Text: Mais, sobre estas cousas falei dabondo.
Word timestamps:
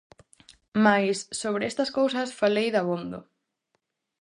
Mais, 0.85 1.17
sobre 1.41 1.63
estas 1.71 1.93
cousas 1.97 2.29
falei 2.41 2.67
dabondo. 2.75 3.19